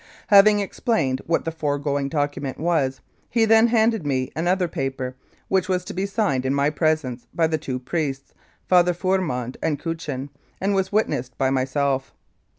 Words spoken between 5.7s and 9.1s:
to be signed in my presence by the two priests, Fathers